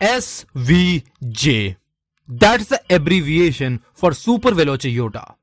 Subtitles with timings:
[0.00, 1.76] SVJ.
[2.28, 5.34] That's the abbreviation for Super Veloce Jota.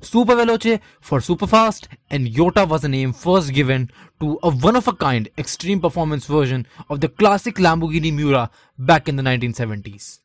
[0.00, 3.90] Super Veloce for super fast and Jota was a name first given
[4.20, 8.48] to a one-of-a-kind extreme performance version of the classic Lamborghini Miura
[8.78, 10.20] back in the 1970s.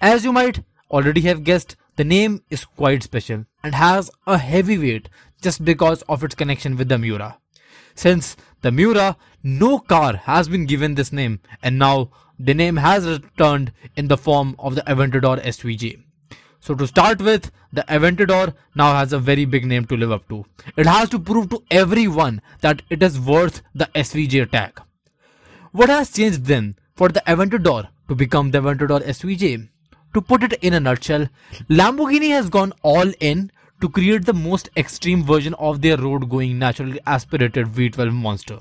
[0.00, 4.78] As you might already have guessed, the name is quite special and has a heavy
[4.78, 5.08] weight
[5.40, 7.38] just because of its connection with the Miura.
[7.94, 13.06] Since the Miura, no car has been given this name and now the name has
[13.06, 16.02] returned in the form of the Aventador SVJ.
[16.60, 20.28] So to start with, the Aventador now has a very big name to live up
[20.28, 20.44] to.
[20.76, 24.80] It has to prove to everyone that it is worth the SVJ tag.
[25.72, 29.68] What has changed then for the Aventador to become the Aventador SVJ?
[30.14, 31.28] To put it in a nutshell,
[31.68, 33.50] Lamborghini has gone all in
[33.82, 38.60] to create the most extreme version of their road going naturally aspirated V12 monster.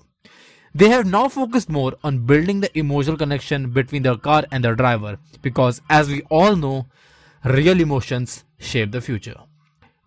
[0.74, 4.74] They have now focused more on building the emotional connection between the car and the
[4.74, 6.88] driver because, as we all know,
[7.46, 9.40] real emotions shape the future.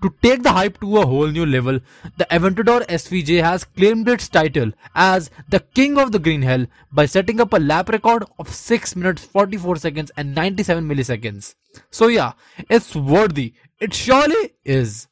[0.05, 1.81] To take the hype to a whole new level,
[2.19, 7.07] the Aventador SVJ has claimed its title as the King of the Green Hell by
[7.07, 11.55] setting up a lap record of 6 minutes 44 seconds and 97 milliseconds.
[11.91, 12.33] So yeah,
[12.69, 13.55] it's worthy.
[13.81, 15.09] It surely is.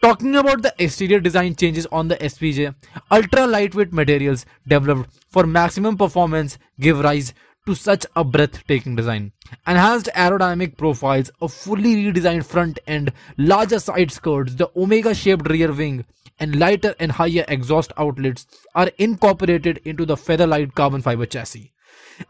[0.00, 2.74] Talking about the exterior design changes on the SVJ,
[3.10, 7.34] ultra lightweight materials developed for maximum performance give rise
[7.66, 9.32] to such a breathtaking design.
[9.66, 15.72] Enhanced aerodynamic profiles, a fully redesigned front end, larger side skirts, the Omega shaped rear
[15.72, 16.04] wing,
[16.38, 21.72] and lighter and higher exhaust outlets are incorporated into the Featherlight carbon fiber chassis.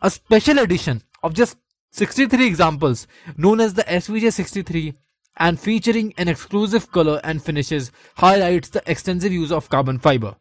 [0.03, 1.57] A special edition of just
[1.93, 4.95] 63 examples, known as the SVJ 63,
[5.39, 10.37] and featuring an exclusive color and finishes, highlights the extensive use of carbon fiber.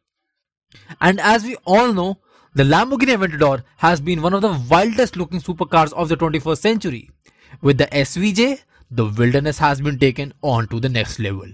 [1.02, 2.20] And as we all know,
[2.56, 7.10] the Lamborghini Aventador has been one of the wildest looking supercars of the 21st century.
[7.62, 11.48] With the SVJ, the wilderness has been taken on to the next level.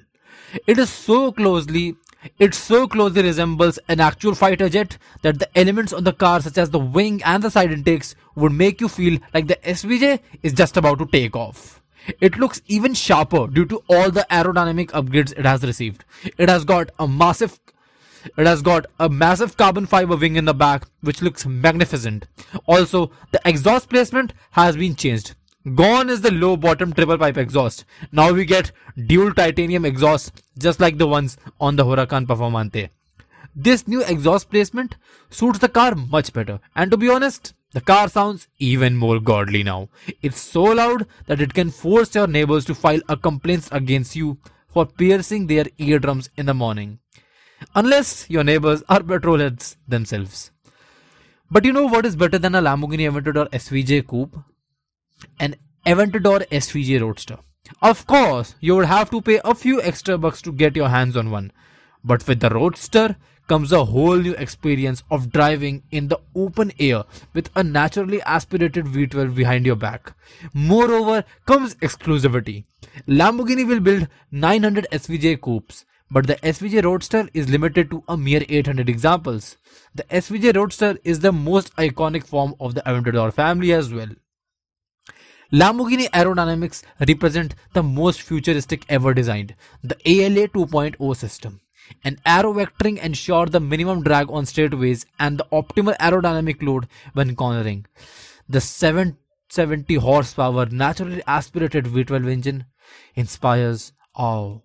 [0.68, 1.96] It is so closely
[2.38, 6.60] it so closely resembles an actual fighter jet that the elements on the car such
[6.60, 10.54] as the wing and the side intakes would make you feel like the SVJ is
[10.54, 11.82] just about to take off.
[12.20, 16.06] It looks even sharper due to all the aerodynamic upgrades it has received.
[16.38, 17.60] It has got a massive
[18.38, 22.26] it has got a massive carbon fiber wing in the back, which looks magnificent.
[22.66, 25.36] Also, the exhaust placement has been changed.
[25.76, 27.86] Gone is the low bottom triple pipe exhaust.
[28.12, 28.72] Now we get
[29.08, 32.90] dual titanium exhaust, just like the ones on the Huracan Performante.
[33.56, 34.96] This new exhaust placement
[35.30, 36.60] suits the car much better.
[36.76, 39.90] And to be honest, the car sounds even more godly now.
[40.22, 44.38] It's so loud that it can force your neighbors to file a complaint against you
[44.74, 47.00] for piercing their eardrums in the morning
[47.76, 50.52] unless your neighbors are petrolheads themselves.
[51.50, 54.38] But you know what is better than a Lamborghini Aventador SVJ coupe?
[55.40, 55.56] An
[55.86, 57.38] Aventador SVJ Roadster.
[57.82, 61.18] Of course, you would have to pay a few extra bucks to get your hands
[61.18, 61.52] on one.
[62.04, 63.16] But with the Roadster
[63.48, 68.86] comes a whole new experience of driving in the open air with a naturally aspirated
[68.86, 70.14] V12 behind your back.
[70.54, 72.64] Moreover, comes exclusivity.
[73.08, 78.44] Lamborghini will build 900 SVJ coupes but the SVJ Roadster is limited to a mere
[78.50, 79.56] 800 examples.
[79.96, 84.10] The SVJ Roadster is the most iconic form of the Aventador family as well.
[85.54, 91.62] Lamborghini aerodynamics represent the most futuristic ever designed, the ALA 2.0 system.
[92.04, 97.36] An aero vectoring ensure the minimum drag on straightaways and the optimal aerodynamic load when
[97.36, 97.86] cornering.
[98.48, 102.66] The 770 horsepower naturally aspirated V12 engine
[103.16, 104.60] inspires awe.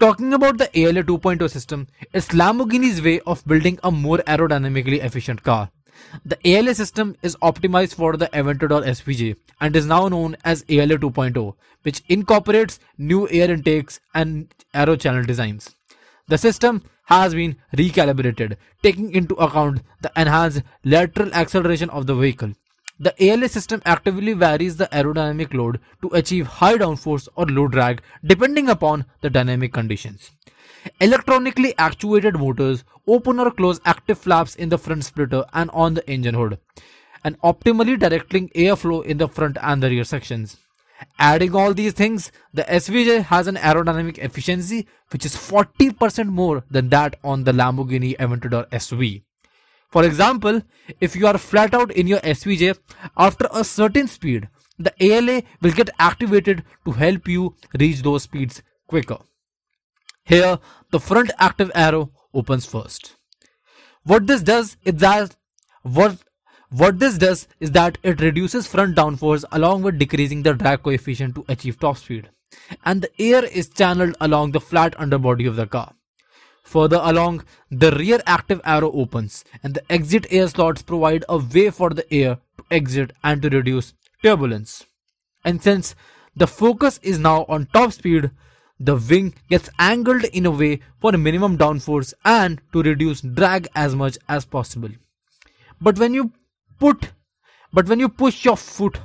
[0.00, 5.44] Talking about the ALA 2.0 system, it's Lamborghini's way of building a more aerodynamically efficient
[5.44, 5.70] car.
[6.24, 10.98] The ALA system is optimized for the Aventador SVJ and is now known as ALA
[10.98, 15.76] 2.0, which incorporates new air intakes and aero channel designs.
[16.26, 22.54] The system has been recalibrated, taking into account the enhanced lateral acceleration of the vehicle.
[22.98, 28.02] The ALA system actively varies the aerodynamic load to achieve high downforce or low drag
[28.24, 30.30] depending upon the dynamic conditions.
[31.00, 36.08] Electronically actuated motors open or close active flaps in the front splitter and on the
[36.08, 36.58] engine hood,
[37.24, 40.56] and optimally directing airflow in the front and the rear sections.
[41.18, 46.90] Adding all these things, the SVJ has an aerodynamic efficiency which is 40% more than
[46.90, 49.22] that on the Lamborghini Aventador SV.
[49.94, 50.62] For example,
[51.00, 52.76] if you are flat out in your SVJ
[53.16, 58.60] after a certain speed, the ALA will get activated to help you reach those speeds
[58.88, 59.18] quicker.
[60.24, 60.58] Here,
[60.90, 62.10] the front active aero
[62.42, 63.14] opens first.
[64.02, 65.36] What this does is that
[65.82, 66.18] what
[66.70, 71.36] What this does is that it reduces front downforce along with decreasing the drag coefficient
[71.36, 72.30] to achieve top speed.
[72.84, 75.92] And the air is channeled along the flat underbody of the car.
[76.64, 81.70] Further along, the rear active aero opens and the exit air slots provide a way
[81.70, 84.84] for the air to exit and to reduce turbulence.
[85.44, 85.94] And since
[86.34, 88.30] the focus is now on top speed,
[88.80, 93.68] the wing gets angled in a way for a minimum downforce and to reduce drag
[93.74, 94.90] as much as possible.
[95.80, 96.32] But when you
[96.80, 97.12] put
[97.72, 99.00] but when you push your foot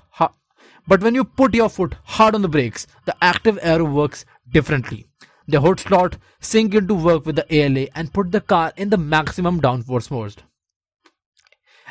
[0.90, 5.06] but when you put your foot hard on the brakes, the active aero works differently.
[5.52, 9.00] The hood slot sink into work with the ALA and put the car in the
[9.00, 10.44] maximum downforce mode.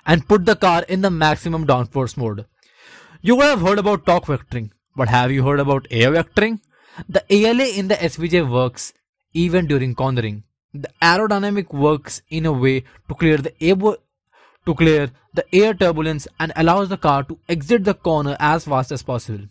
[0.06, 2.46] And put the car in the maximum downforce mode.
[3.20, 6.60] You would have heard about torque vectoring, but have you heard about air vectoring?
[7.08, 8.92] The ALA in the SVJ works
[9.32, 10.44] even during cornering.
[10.72, 16.28] The aerodynamic works in a way to clear the air to clear the air turbulence
[16.38, 19.46] and allows the car to exit the corner as fast as possible.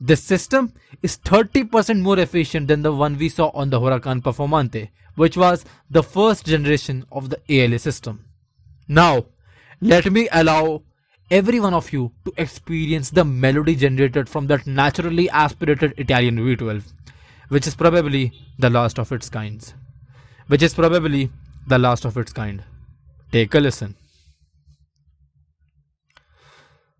[0.00, 0.72] This system
[1.02, 5.64] is 30% more efficient than the one we saw on the Huracan Performante, which was
[5.90, 8.24] the first generation of the ALA system.
[8.88, 9.26] Now,
[9.80, 10.82] let me allow
[11.30, 16.92] every one of you to experience the melody generated from that naturally aspirated Italian V12,
[17.48, 19.74] which is probably the last of its kinds.
[20.48, 21.30] Which is probably
[21.66, 22.62] the last of its kind.
[23.32, 23.96] Take a listen.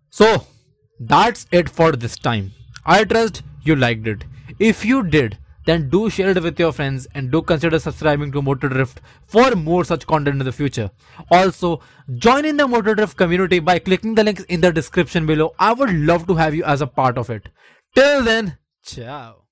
[0.09, 0.47] So,
[0.99, 2.51] that's it for this time.
[2.87, 4.23] I trust you liked it.
[4.59, 8.41] If you did, then do share it with your friends and do consider subscribing to
[8.41, 10.89] Motor Drift for more such content in the future.
[11.29, 11.81] Also,
[12.15, 15.53] join in the Motor Drift community by clicking the links in the description below.
[15.59, 17.49] I would love to have you as a part of it.
[17.93, 19.43] Till then, ciao.